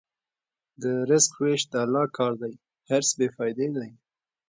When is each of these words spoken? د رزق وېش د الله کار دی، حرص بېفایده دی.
د 0.81 0.83
رزق 1.09 1.33
وېش 1.41 1.61
د 1.71 1.73
الله 1.83 2.05
کار 2.17 2.33
دی، 2.41 2.53
حرص 2.87 3.09
بېفایده 3.19 3.67
دی. 3.75 3.89